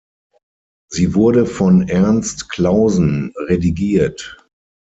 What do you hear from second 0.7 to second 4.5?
Sie wurde von Ernst Clausen redigiert.